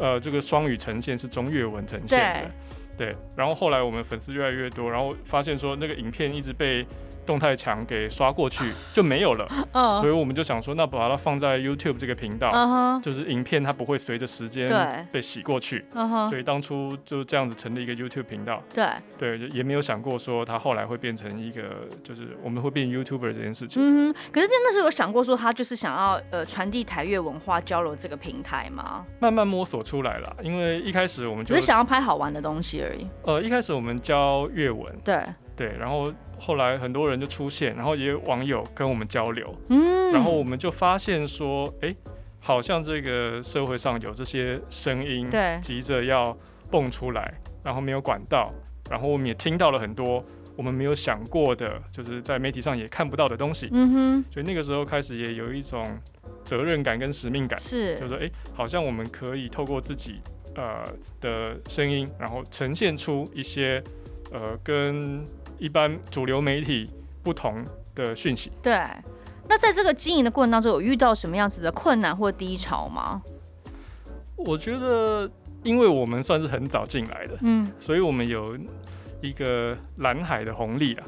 [0.00, 2.50] 呃这个双语呈现是中越文呈现的，
[2.96, 6.84] 对，对，然后后来我们粉丝越来越多，然后发现说那个影片一直被。
[7.26, 13.02] 动态墙给刷过去 就没有了，uh, 所以我们就想说，那把它放在 YouTube 这个频道，uh -huh.
[13.02, 14.68] 就是影片它不会随着时间
[15.10, 16.30] 被洗过去，uh -huh.
[16.30, 18.62] 所以当初就这样子成立一个 YouTube 频道。
[18.74, 21.62] 对对，也没有想过说它后来会变成一个，
[22.02, 23.82] 就是我们会变 YouTuber 这件事情。
[23.82, 29.04] 嗯哼，可是那时候有想过说，他就是想要呃传递台越文化交流这个平台吗？
[29.20, 33.06] 慢慢摸索出来了，因为一开始我们就只是想要拍好玩的东西而已。
[33.22, 35.22] 呃，一开始我们教越文，对。
[35.56, 41.96] 对，然后后来很多人就出现，然后也有网友跟我们交流，嗯，然后我们就发现说，哎、欸，
[42.40, 46.36] 好像这个社会上有这些声音，对，急着要
[46.70, 48.52] 蹦出来，然后没有管道，
[48.90, 50.22] 然后我们也听到了很多
[50.56, 55.86] 我们没有想过的，就是在媒体上也看不到的东西，嗯哼，所以那个时候开始也有一种
[56.44, 60.20] 责任感跟使命感，是，就是说，哎、欸，好像我们可以透过自己
[60.56, 60.84] 呃
[61.20, 63.82] 的声音，然后呈现出一些
[64.32, 65.24] 呃跟
[65.64, 66.86] 一般主流媒体
[67.22, 68.52] 不同的讯息。
[68.62, 68.78] 对，
[69.48, 73.22] 那在这个经营的过程当中，有遇到什么样子的困难或低潮吗？
[74.36, 75.26] 我觉得，
[75.62, 78.58] 因为我们算是很早进来的，嗯，所以我们有
[79.22, 81.06] 一个蓝海的红利啊。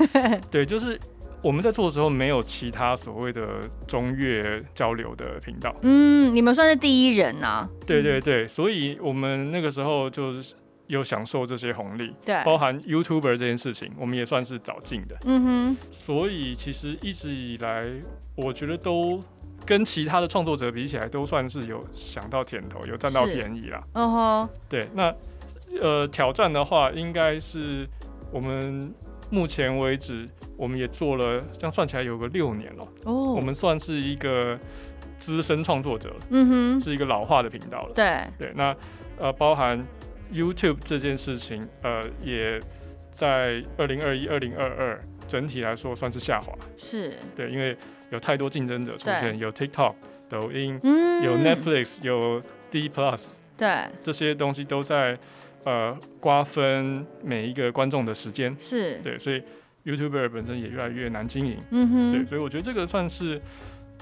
[0.50, 0.98] 对，就是
[1.42, 5.76] 我们在做的时候，没有其他所谓的中越交流的频道。
[5.82, 7.68] 嗯，你们算是第一人啊。
[7.86, 10.54] 对对对，所以我们那个时候就是。
[10.90, 15.76] 有享受这些红利，对，包含 YouTuber 这件事情，我们也算是早进的，嗯哼。
[15.92, 17.86] 所以其实一直以来，
[18.34, 19.20] 我觉得都
[19.64, 23.80] 跟其他的创作者比起来，都算是有想到甜头，有占到便宜啦。
[23.92, 24.48] 嗯哼。
[24.68, 25.14] 对，那
[25.80, 27.88] 呃挑战的话，应该是
[28.32, 28.92] 我们
[29.30, 32.84] 目前为止，我们也做了，这样算起来有个六年了。
[33.04, 33.32] 哦。
[33.34, 34.58] 我们算是一个
[35.20, 37.92] 资深创作者，嗯哼，是一个老化的频道了。
[37.94, 38.74] 对对，那
[39.20, 39.86] 呃包含。
[40.32, 42.60] YouTube 这件事情，呃，也
[43.12, 46.52] 在二零二一、二零二二整体来说算是下滑。
[46.76, 47.76] 是对，因为
[48.10, 49.94] 有太多竞争者出现，有 TikTok、
[50.28, 55.18] 抖音，嗯、有 Netflix、有 D Plus，对，这些东西都在
[55.64, 58.56] 呃瓜分每一个观众的时间。
[58.58, 59.42] 是对，所以
[59.84, 61.58] YouTuber 本身也越来越难经营。
[61.70, 63.40] 嗯哼，对，所以我觉得这个算是。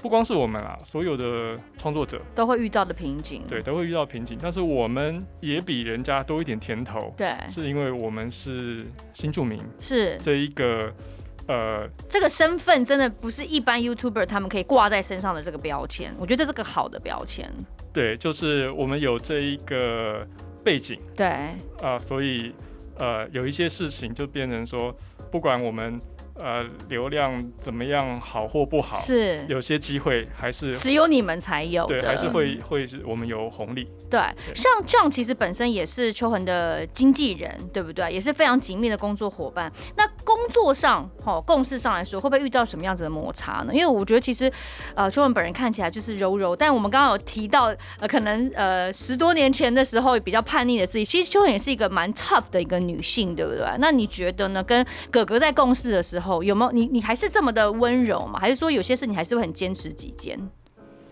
[0.01, 4.37] 不光是我们啊，所有的创作者都会遇到的瓶颈，对，都会遇到瓶颈。
[4.41, 10.89] 但是我们也比人家多一点甜头，对，是因为我们是新住民，是这一个
[11.47, 16.15] 呃，这个身份真的不是一般 YouTuber 他们可以挂在身上的这个标签。
[16.17, 17.51] 我觉得这是个好的标签。
[17.91, 20.25] 对，就是我们有这一个
[20.63, 22.53] 背景，对，啊、呃，所以
[22.97, 24.95] 呃，有一些事情就变成说，
[25.29, 25.99] 不管我们。
[26.39, 33.83] 呃，流量怎么样好或不好，是有些机会还是只有你们才有，对，还是会会是我们有红利。
[34.09, 38.09] 对，对像 John 其实本身也是秋恒的经纪人，对不对？
[38.09, 39.69] 也是非常紧密的工作伙伴。
[39.97, 43.73] 那工作上，哦，共事上来说，会不会遇到什么样子的摩擦呢？
[43.73, 44.49] 因为我觉得其实，
[44.95, 47.65] 呃，秋恒本人看起来就是柔柔，但我们刚刚有提到，
[47.99, 53.65] 呃，可能呃十多年前的时候比较叛逆的自己，其实秋恒也是一个蛮 tough 的一个女性，对不对？
[53.79, 54.63] 那你觉得呢？
[54.63, 56.28] 跟哥哥在共事的时候。
[56.43, 56.85] 有没有你？
[56.85, 58.39] 你还是这么的温柔吗？
[58.39, 60.39] 还是说有些事你还是会很坚持己见？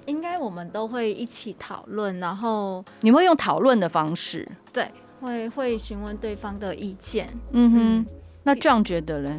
[0.06, 4.88] 应该我们都会一起讨论，然后你会用讨论的方式，对，
[5.19, 7.27] 会会询问对方的意见。
[7.51, 8.06] 嗯哼，
[8.43, 9.32] 那这样觉得嘞？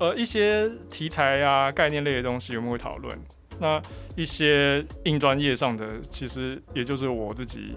[0.00, 3.16] 呃，一些题材啊、概念类的东西我们会讨论。
[3.60, 3.80] 那
[4.16, 7.76] 一些硬专业上的，其实也就是我自己。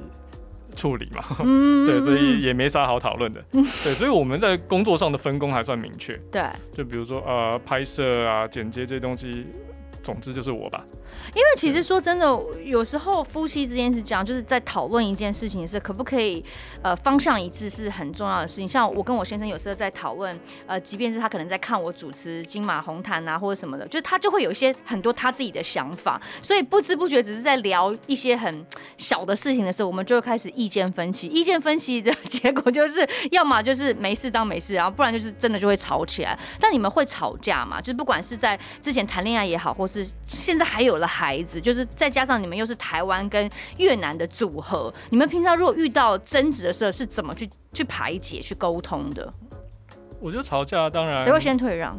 [0.75, 9.45] 处理嘛， 嗯、对，所以也没啥好讨论的，嗯、对，所以我们在工作上的分工还算明确，对，就比如说呃，拍摄啊、剪接这些东西。
[10.01, 10.85] 总之就是我吧，
[11.33, 12.25] 因为其实说真的，
[12.63, 16.43] 有时候夫妻之间是这样，就是在讨论一件事情是可不可以，
[16.81, 18.67] 呃，方向一致是很重要的事情。
[18.67, 28.65] 像我跟我先生有时候在讨论，呃，即便是他可能在看我主持金马红毯啊或者什么的，就是他就会有一些很多他自己的想法，所以不知不觉只是在聊一些很
[28.97, 31.27] 小的事情的时候，我们就会开始意见分歧。
[31.27, 36.37] 意见分歧的结果就是，要么就是没事当没事，然后不然就是真的就会吵起来。
[36.59, 37.79] 但你们会吵架吗？
[37.79, 43.47] 就是不管是在之前谈恋爱也好，或是是现在还有了孩子，就是再加上你们又是台湾跟
[43.77, 49.31] 越南的组合，你们平常如果遇到争执的时候是怎么去去排解、去沟通的？
[50.19, 51.95] 我觉得吵架当然谁会先退让？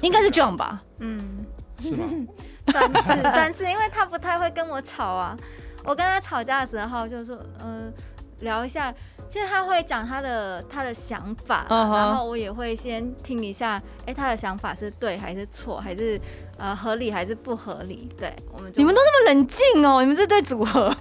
[0.00, 0.82] 应该是 John 吧？
[1.00, 1.44] 嗯，
[1.82, 2.06] 是吗？
[2.72, 5.36] 算是算是，因为他不太会跟我吵啊。
[5.84, 7.92] 我跟他吵架的时候，就是说，呃，
[8.40, 8.94] 聊一下。
[9.30, 11.94] 其实他会讲他的他的想法，uh huh.
[11.94, 16.20] 然后我也会先听一下，哎、欸，他的想法是对还是错，还是
[16.58, 18.08] 呃合理还是不合理？
[18.18, 20.92] 对，我们你们都那么冷静哦，你们这对组合。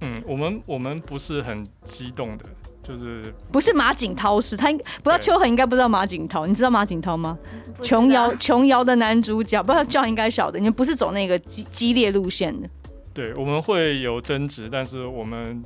[0.00, 2.46] 嗯，我们我们不是很激动的，
[2.82, 7.36] 就是不是马景涛是他，不知道秋恒应该不知道马景涛，你知道马景涛吗？
[7.82, 12.66] 琼瑶琼瑶的男主角，不知道 John 应该晓得，你们不是走那个激激烈路线的。
[13.12, 15.62] 对，我们会有争执，但是我们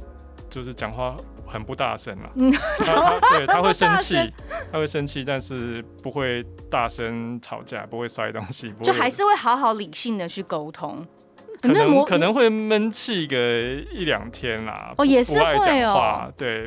[0.51, 1.16] 就是讲话。
[1.50, 4.14] 很不大声了，嗯，对，他会生气，
[4.70, 11.04] 他会生气，但是不会大声吵架，不会摔东西，就还是会好好理性的去沟通。
[11.62, 13.36] 可能可能会闷气个
[13.92, 14.94] 一两天啦。
[14.96, 16.32] 哦，也是会哦。
[16.34, 16.66] 对，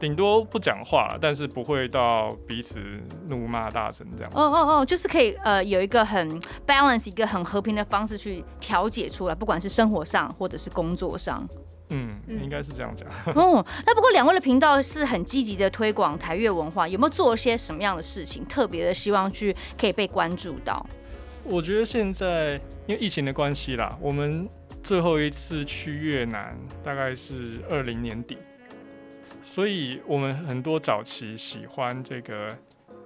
[0.00, 2.80] 顶多不讲话，但是不会到彼此
[3.28, 4.32] 怒骂大声这样。
[4.34, 11.46] 哦哦哦，就是可以呃有一个很 balance 一个很和平的方式去调解出来，不管是生活上或者是工作上。
[11.92, 13.06] 嗯，应该是这样讲。
[13.36, 20.84] 哦，那不过两位的频道是很积极的推广台越文化，有没有做一些什么样的事情，特别的希望去可以被关注到？
[21.44, 24.48] 我觉得现在因为疫情的关系啦，我们
[24.82, 28.38] 最后一次去越南大概是二零年底，
[29.44, 32.48] 所以我们很多早期喜欢这个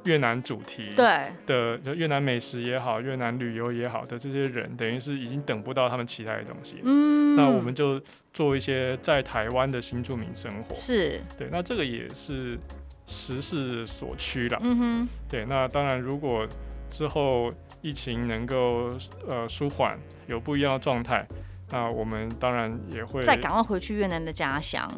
[0.07, 1.05] 越南主题对
[1.47, 6.77] 的，就越南美食也好，越南旅游也好的这些人，等于是已经等不到他们期待的东西。
[6.83, 8.01] 嗯，那我们就
[8.33, 10.75] 做一些在台湾的新住民生活。
[10.75, 12.59] 是，对，那这个也是
[13.07, 14.59] 时势所趋啦。
[14.63, 16.47] 嗯哼，对，那当然如果
[16.89, 17.53] 之后。
[17.83, 18.91] 疫情能够
[19.29, 21.25] 呃舒缓，有不一样的状态，
[21.71, 24.91] 那我们当然也会再赶快回去越南的家乡。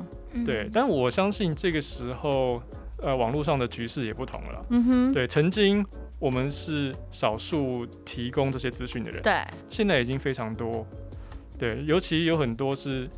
[0.47, 2.63] 对，但我相信这个时候，
[3.03, 4.65] 呃，网络上的局势也不同了。
[4.71, 5.85] 嗯哼，对，曾经
[6.19, 9.35] 我们是少数提供这些资讯的人，对，
[9.69, 10.87] 现在已经非常多。
[11.59, 13.09] 对，尤其有很多是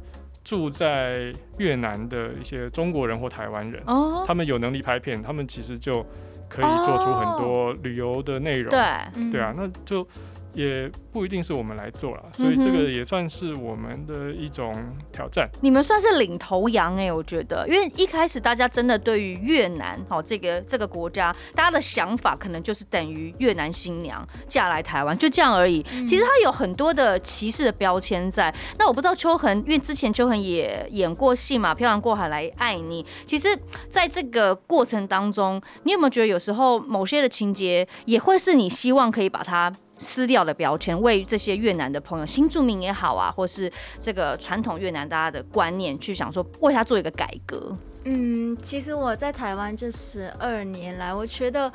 [0.45, 6.05] 住在越南的一些中国人或台湾人，哦，他们有能力拍片，他们其实就。
[6.53, 10.05] 可以做出很多旅游的内容，哦，对，对啊，那就。
[10.53, 14.73] 也不一定是我们来做了，所以这个也算是我们的一种
[15.13, 15.49] 挑战。
[15.55, 25.85] 嗯、你们算是领头羊哎，我觉得，因为一开始大家真的对于越南哦这个这个国家，大家的想法可能就是等于越南新娘嫁来台湾，就这样而已。
[25.93, 28.55] 嗯、其实它有很多的歧视的标签在。
[28.79, 33.05] 那我不知道秋恒，因为之前秋恒也演过戏嘛，《漂洋过海来爱你》。
[33.27, 33.49] 其实
[33.89, 47.77] 在这个过程当中，你有没有觉得有时候某些的情节也会是你希望可以把它撕掉的标签，为这些越南的朋友，新住民也好啊，或是这个传统越南大家的观念，去想说为他做一个改革。
[48.05, 51.71] 嗯，其实我在台湾这十二年来，我觉得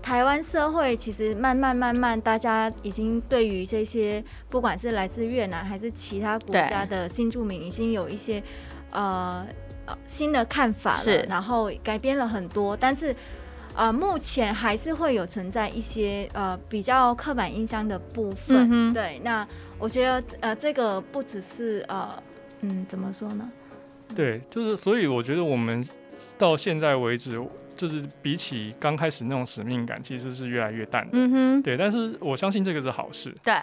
[0.00, 8.42] 台湾社会其实慢慢慢慢，大家已经对于这些不管是来自越南还是其他国家的新住民，已经有一些
[8.90, 9.46] 呃
[10.06, 13.14] 新的看法了，然后改变了很多，但是。
[13.76, 19.20] 呃，目前还是会有存在一些呃比较刻板印象的部分，嗯、对。
[19.22, 19.46] 那
[19.78, 22.10] 我觉得呃这个不只是呃
[22.62, 23.52] 嗯怎么说呢？
[24.14, 25.86] 对，就是所以我觉得我们
[26.38, 27.38] 到现在为止，
[27.76, 31.10] 就是比起刚开始那种使命感，其实是越来越淡的。
[31.12, 31.76] 嗯哼，对。
[31.76, 33.34] 但是我相信这个是好事。
[33.44, 33.54] 对，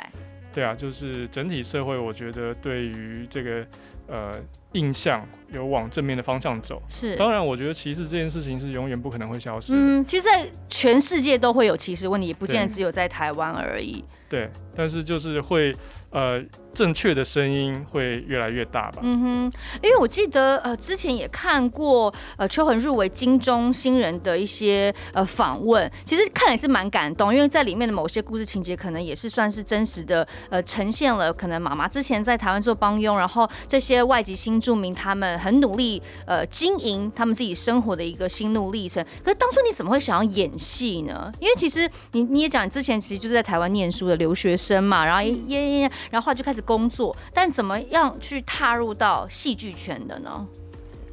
[0.54, 3.66] 对啊，就是整体社会，我觉得对于这个。
[4.06, 4.34] 呃，
[4.74, 7.16] 印象有往正面的方向走，是。
[7.16, 9.74] 当然，我觉得歧视这件事情是永远不可能会消失。
[9.76, 14.04] 嗯，其实，在全世界都会有歧视问题，也不见得只有在台湾而已。
[14.30, 15.72] 对，但是就是会。
[16.14, 16.40] 呃，
[16.76, 19.00] 正确的声音会越来越大吧？
[19.02, 39.06] 嗯哼，因为我记得呃，之前也看过呃秋恒入围金钟新人的一些呃访问，其实看也是蛮感动，因为在里面的某些故事情节，可能也是算是真实的呃呈现了，可能妈妈之前在台湾做帮佣，然后这些外籍新住民他们很努力呃经营他们自己生活的一个心路历程。
[39.24, 41.32] 可是当初你怎么会想要演戏呢？
[41.40, 45.92] 因为其实你你也讲，你之前其实就是在台湾念书的留学生嘛，然后也也也。
[46.10, 50.48] 然后后来就开始工作，但怎么样去踏入到戏剧圈的呢？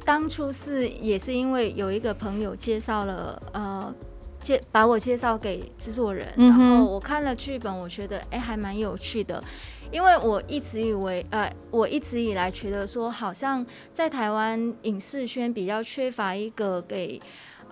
[0.05, 3.93] 当初是也是因为有一个朋友介绍了，呃，
[4.39, 9.41] 介把我介绍给制作人，嗯、然后我看了剧本，我觉得哎还蛮有趣的，
[9.91, 17.21] 因为我一直以为，呃，我一直以来觉得说，好像在台湾影视圈比较缺乏一个给。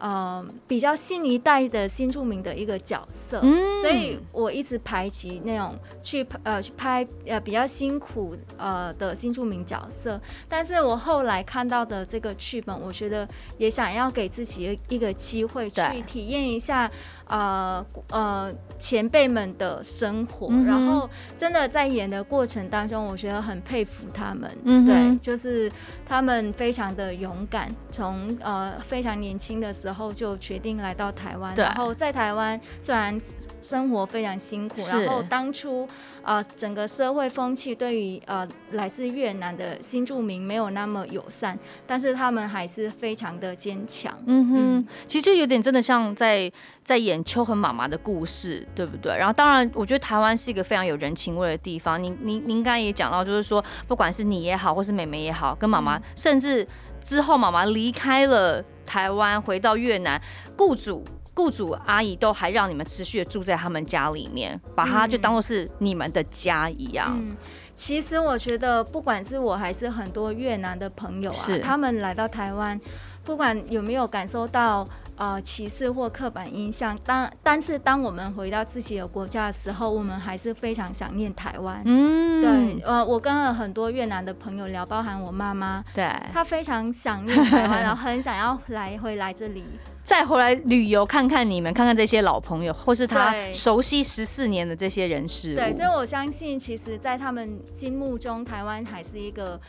[0.01, 10.17] 呃，比较新一代的新著名的一个角色，嗯、所以我一直排挤那种去呃去拍呃比较辛苦呃的新著名角色。
[10.47, 13.27] 但是我后来看到的这个剧本，我觉得
[13.57, 16.89] 也想要给自己一个机会去体验一下。
[17.29, 24.49] 呃呃，前辈们的生活，嗯、然后真的在演的过程当中，我觉得很佩服他们。
[24.63, 25.71] 嗯、对，就是
[26.07, 33.15] 他们非常的勇敢，从呃非常年轻的时候就决定来到台湾，对然后在台湾虽然
[33.61, 35.87] 生活非常辛苦，然后当初
[36.23, 44.11] 呃整个社会风气对于呃来自越南的新住民没有那么友善，但是他们还是非常的坚强。
[44.25, 46.51] 嗯哼，嗯其实就有点真的像在。
[46.81, 49.15] 在演秋恒妈妈的故事，对不对？
[49.17, 52.01] 然后当然，我觉得台湾是一个非常有人情味的地方。
[52.01, 56.67] 您您您刚才也讲到，就是说，不管是你也好，或是妹妹也好，跟妈妈，甚至
[57.03, 60.21] 之后妈妈离开了台湾，回到越南，
[60.57, 61.03] 雇主
[61.33, 67.17] 雇主阿姨都还让你们持续的住在他们家里面，把它就当做是你们的家一样。
[67.17, 67.35] 嗯，
[67.73, 72.79] 其实我觉得，不管是我还是很多越南的朋友啊，他们来到台湾，
[73.23, 74.87] 不管有没有感受到。
[75.19, 81.81] 呃，歧视或刻板印象，当但是当我们回到自己的国家的时候，我们还是非常想念台湾。
[81.83, 89.65] 嗯，对，呃，我跟了很多越南的朋友聊，包含我妈妈，对，她非常想念台湾， 然后很想要来回来这里，
[90.05, 95.53] 再回来旅游看看你们，看看这些老朋友，或是他熟悉十四年的这些人士。
[95.53, 99.59] 对，所以我相信，其实，在他们心目中，台湾还是一个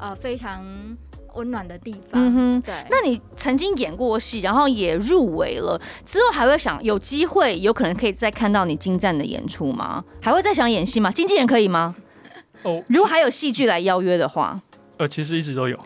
[0.00, 0.66] 呃非常。
[1.36, 2.10] 温暖的地方。
[2.12, 2.74] 嗯哼，对。
[2.90, 10.04] 那你曾经演过戏，然后也入围了，之后还会想有机会，有可能可以再看到你精湛的演出吗？
[10.20, 11.10] 还会再想演戏吗？
[11.12, 11.94] 经纪人可以吗？
[12.62, 14.60] 哦，如果还有戏剧来邀约的话，
[14.96, 15.78] 呃，其实一直都有。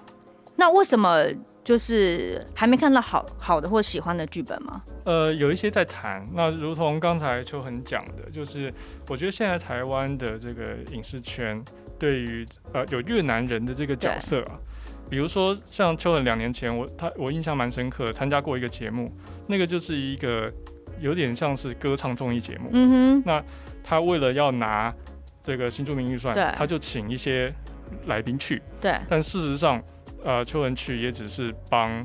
[0.57, 1.25] 那为什么
[1.65, 4.81] 就是还没看到好好的或喜欢的剧本吗？
[5.05, 6.27] 呃，有一些在谈。
[6.33, 8.73] 那如同刚才秋恒讲的，就是
[9.09, 11.63] 我觉得现在台湾的这个影视圈
[11.99, 14.59] 对于呃有越南人的这个角色啊。
[15.11, 19.13] 比如说，像秋恒两年前，我他我印象蛮深刻，参加过一个节目，
[19.49, 20.49] 那个就是一个
[21.01, 22.71] 有点像是歌唱综艺节目。
[22.73, 23.23] 嗯哼。
[23.27, 23.43] 那
[23.83, 24.95] 他为了要拿
[25.43, 27.53] 这个新著名预算，他就请一些
[28.07, 28.63] 来宾去。
[28.81, 28.95] 对。
[29.09, 29.83] 但事实上，
[30.25, 32.05] 呃，秋恒去也只是帮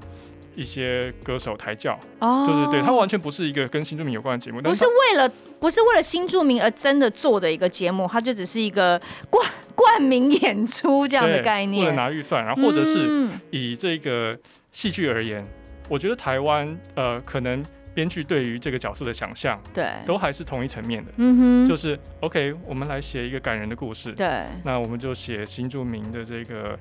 [0.55, 1.99] 一些歌手抬轿。
[2.19, 2.45] 哦。
[2.47, 4.61] 对对对，它完全不是一个跟新著名有关的节目。
[4.61, 5.29] 不是为了
[5.59, 8.99] 不是为了新著名而真的做的一个节目，它就只是一个
[9.29, 9.45] 冠。
[9.75, 14.35] 冠名演出这样的概念，为了拿预算，然后或者是以这个
[14.71, 15.47] 戏剧而言，嗯、
[15.89, 17.63] 我觉得台湾呃，可能
[17.95, 21.11] 编剧对于这个角色的想象，对，都还是同一层面的。
[21.15, 24.11] 嗯哼，就是 OK，我们来写一个感人的故事。
[24.11, 26.77] 对，那我们就写新著名的这个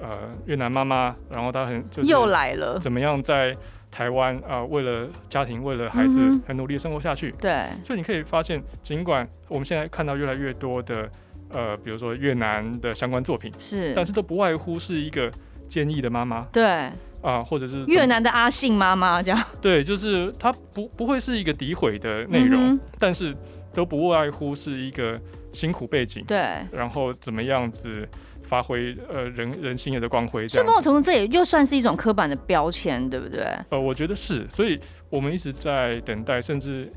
[0.00, 3.54] 呃越南妈妈，然后她很就是又来了，怎么样在
[3.90, 7.32] 台湾啊、呃，为了家庭，为了孩子，很努力的生活下去。
[7.38, 11.08] 对，就你可以发现，尽管我们现在看到越来越多的。
[11.50, 15.30] 呃，比如说越南的相关作品是，但是都不外乎是一个
[15.68, 16.90] 坚毅的妈妈，对，
[17.24, 23.34] 啊、呃，或者是越南的阿信妈妈这样，对，就是他不不会是一个诋毁的内容、嗯，但是
[23.72, 25.18] 都不外乎是一个
[25.50, 26.38] 辛苦背景，对，
[26.70, 28.06] 然后怎么样子
[28.42, 33.42] 发挥呃人人性的光辉，这样，某种程度这也又算是一种刻板的标签，对不对？
[33.70, 36.92] 呃，我觉得是，所以我们一直在等待，甚至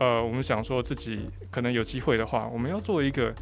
[0.00, 3.34] 呃，我们想说自己可能有机会的话，我们要做一个。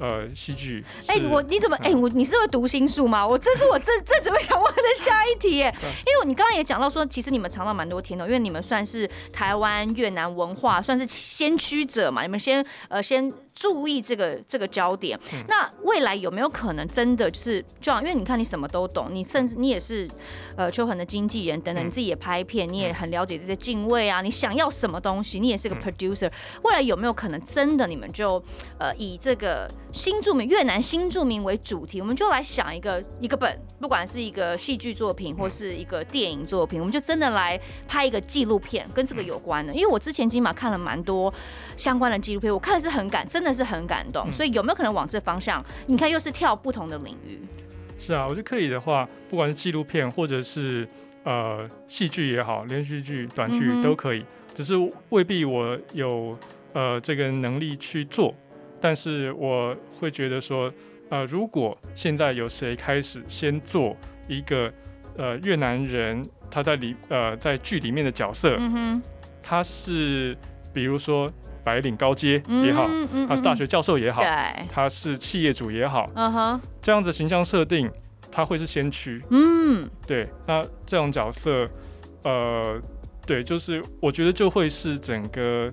[0.00, 0.84] 呃，戏剧。
[1.06, 1.76] 哎、欸，我你怎么？
[1.76, 3.26] 哎、欸，我你是会读心术吗？
[3.26, 5.62] 我这是我正正准备想问的下一题。
[5.62, 13.30] 哎，因为你刚刚也讲到说，其实你们尝到蛮多甜头，因为你们算是台湾越南文化算是先驱者嘛，你们先呃先。
[13.54, 18.00] 注意这个这个焦点，那未来有没有可能真的就是这样？
[18.02, 20.08] 因为你看你什么都懂，你甚至你也是
[20.56, 26.30] 呃秋恒的经纪人等等，你自己也拍片，你也很了解这些敬畏啊，你想要什么东西，你也是个 producer。
[26.62, 28.42] 未来有没有可能真的你们就
[28.78, 39.74] 呃以这个新著名越南新著名为主题，我们就来想一个一个本，不管是一个戏剧作品或是一个电影作品，我们就真的来拍一个纪录片跟这个有关的。
[39.74, 41.32] 因为我之前金马看了蛮多
[41.76, 43.50] 相关的纪录片，我看的是很感，真的。
[43.60, 45.62] 是很感动，所以有没有可能往这方向？
[45.86, 47.38] 你看，又是跳不同的领域。
[47.98, 50.88] 是啊，我觉得可以的话，不管是纪录片或者是
[51.24, 54.24] 呃戏剧也好，连续剧、短剧都可以。
[54.54, 54.74] 只是
[55.08, 56.38] 未必我有
[56.72, 58.32] 呃这个能力去做，
[58.80, 60.72] 但是我会觉得说，
[61.10, 63.96] 呃，如果现在有谁开始先做
[64.28, 64.72] 一个
[65.18, 69.02] 呃越南人，他在里呃在剧里面的角色，嗯，
[69.42, 70.34] 他是
[70.72, 71.30] 比如说。
[71.64, 72.88] 白领高阶也好，
[73.28, 74.22] 他是大学教授也好，
[74.70, 77.90] 他是企业主也好，嗯，这样子形象设定，
[78.30, 79.22] 他会是先驱。
[79.30, 81.68] 嗯，对，那这种角色，
[82.24, 82.80] 呃，
[83.26, 85.72] 对，就是我觉得就会是整个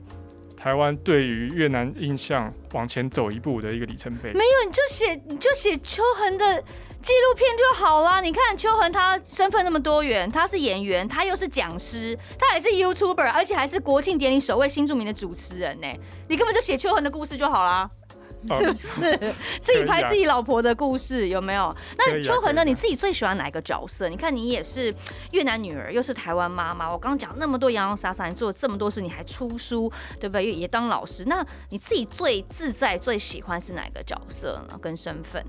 [0.55, 4.31] 台湾对于越南印象往前走一步的一个里程碑。
[4.33, 6.63] 没有，你就写，你就写秋恒的。
[7.01, 8.19] 纪录片就好啦。
[8.21, 15.87] 你看秋恒他身份那么多元，他是演员，他又是讲师，他还是 YouTuber，而且还是国庆典礼首位新著名的主持人呢。
[16.27, 17.89] 你根本就写秋恒的故事就好啦，
[18.49, 19.33] 是不是？
[19.61, 21.73] 自己拍自己老婆的故事有没有？
[21.97, 22.65] 那秋恒呢？
[22.65, 24.09] 你自己最喜欢哪一个角色？
[24.09, 24.93] 你看你也是
[25.31, 26.89] 越南女儿，又是台湾妈妈。
[26.89, 30.51] 我刚刚讲那么多洋洋洒洒，你做了这么多事，你还出书，对不对？
[30.51, 31.23] 也当老师。
[31.25, 34.77] 那你自己最自在、最喜欢是哪个角色呢？
[34.81, 35.43] 跟身份？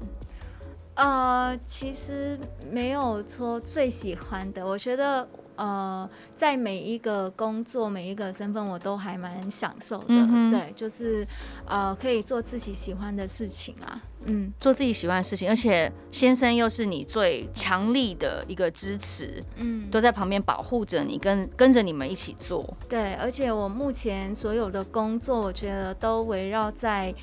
[0.98, 2.36] 呃，其实
[2.72, 10.06] 没有说最喜欢的，我觉得呃，在每一个工作、每一个身份，我都还蛮享受的。
[10.08, 11.24] 嗯、对，就是
[11.66, 14.02] 呃，可以做自己喜欢的事情啊。
[14.24, 22.76] 嗯，做自己喜欢的事情，而且先生又是你最强力的一个支持，嗯，都在旁边保护着你，跟跟着你们一起做。
[22.88, 27.14] 对，而且我目前所有的工作，我觉得都围绕在。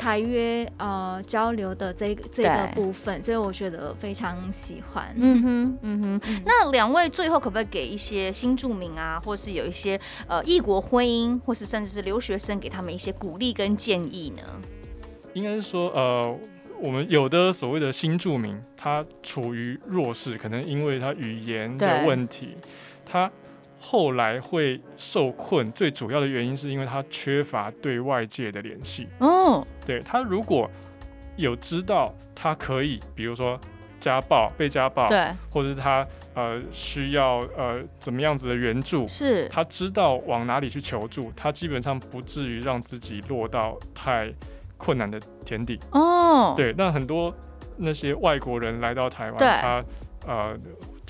[0.00, 5.14] 台约呃交流的这个这个部分，所以我觉得非常喜欢。
[5.16, 6.20] 嗯哼，嗯哼。
[6.24, 14.42] 嗯，那两位最后可不可以给一些新住民啊，或是有一些呃异国婚姻，或是甚至是留学生，给他们一些鼓励跟建议呢？
[15.34, 16.34] 应该是说，呃，
[16.80, 22.56] 我们有的所谓的新住民，他处于弱势，可能因为他语言的问题，
[23.04, 23.30] 他。
[23.82, 29.08] 后来会受困，最主要的原因是因为他缺乏对外界的联系。
[29.18, 30.70] 哦，对，他如果
[31.36, 33.58] 有知道他可以，比如说
[33.98, 35.18] 家暴、被家暴，对，
[35.50, 44.30] 或者是他呃需要呃怎么样子的援助，是，他知道往哪里去求助，他基本上不至于让自己落到太
[44.76, 45.80] 困难的田地。
[45.92, 47.34] 哦，对，那很多
[47.76, 49.84] 那些外国人来到台湾，他
[50.26, 50.56] 呃。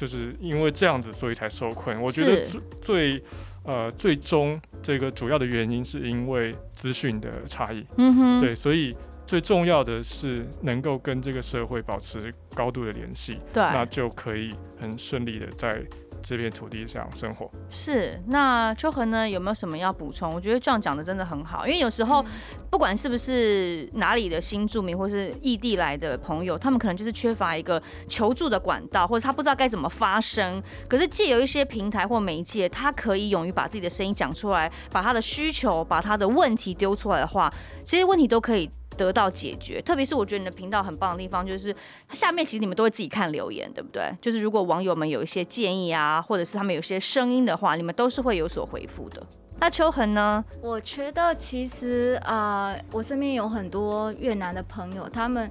[0.00, 2.00] 就是因为这样子，所以才受困。
[2.00, 3.24] 我觉得最最
[3.64, 7.84] 呃最终这个主要的原因是因为资讯的差异。
[7.98, 8.96] 嗯哼，对，所以
[9.26, 15.84] 最重要的是能够跟这个社会保持高度的联系，对，那就可以很顺利的在。
[16.22, 18.20] 这片土地上生活是。
[18.26, 20.34] 那秋恒呢，有没有什么要补充？
[20.34, 22.24] 我觉得这样讲的真的很好，因为有时候
[22.70, 30.62] 不管是不是哪里的新住民，或是异地来的朋友，他们可能就是缺乏一个求助的管道，或者他不知道该怎么发声。
[30.88, 37.52] 可是借由一些平台或媒介，他可以勇于把自己的声音讲出来，把他的需求、把他的问题丢出来的话，
[37.84, 38.70] 这些问题都可以。
[39.00, 41.74] 得到解决，特别是我觉得你的频道很棒的地方，就是
[42.06, 44.14] 它下面其实你们都会自己看留言，对不对？
[44.20, 49.26] 就是如果网友们有一些建议啊，或者是他们有些声音的话，你们都是会有所回复的。
[49.58, 50.44] 那秋恒呢？
[50.62, 55.50] 我觉得其实啊、我身边有很多越南的朋友，他们。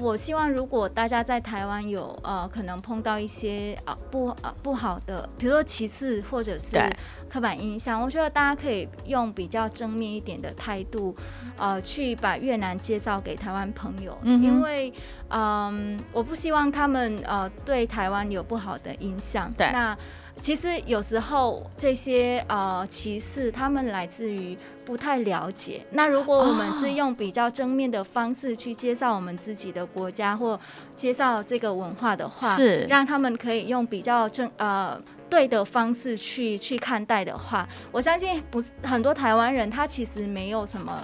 [0.00, 6.78] 我希望，如果大家在台湾有呃可能碰到一些啊、呃、不啊、呃、不好的，比如说歧视或者是
[7.28, 11.14] 刻板印象，我觉得大家可以用比较正面一点的态度，
[11.56, 14.92] 呃，去把越南介绍给台湾朋友，嗯、因为
[15.28, 19.52] 嗯、呃，我不希望他们呃对台湾有不好的印象。
[19.52, 19.96] 对，那。
[20.40, 25.84] 其实有时候这些呃歧视，他们来自于不太了解。
[25.90, 30.58] 那如果我们是用比较正面的方式去介绍我们自己的国家或
[30.94, 41.02] 介绍这个文化的话，是让他们可以用比较正呃对的方式去去看待的话，我相信不是很多台湾人他其实没有什么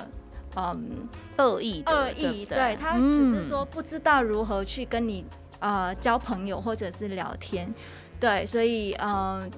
[0.55, 1.09] 嗯
[1.39, 5.25] 恶意恶意，对，他只是说不知道如何去跟你
[5.59, 7.75] 呃交朋友或者是聊天。
[8.23, 9.51] 对，所以嗯、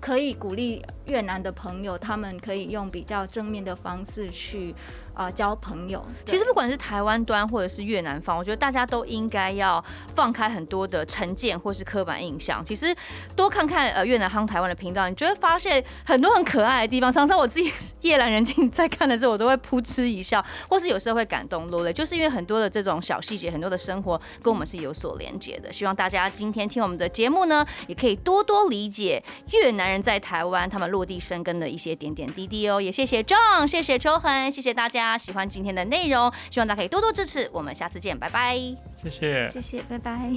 [0.00, 4.72] 可以鼓励越南的朋友，他们可以用比较正面的方式去。
[5.18, 6.00] 啊、呃，交朋友。
[6.24, 12.64] 其实不管是台湾端或者是越南方，我觉得大家都应该要放开很多的成见或是刻板印象。
[12.64, 12.94] 其实
[13.34, 17.12] 多看看呃越南夯台湾的频道，你就会发现很多很可爱的地方。
[17.12, 25.72] 常常我自己夜阑人静在看的时候，我都会噗嗤一笑，或是有时候会感动落泪，就是因为很多的这种小细节，很多的生活跟我们是有所连接的。
[25.72, 29.20] 希望大家今天听我们的节目呢，也可以多多理解
[29.52, 32.80] 越南人在台湾他们落地生根的一些点点滴滴哦。
[32.80, 37.48] 也谢谢 John，谢谢秋恒，谢谢大喜欢今天的内容希望大家可以多多支持。
[37.52, 38.58] 我们下次见拜拜。
[39.02, 39.48] 谢谢。
[39.48, 40.30] 谢谢拜拜。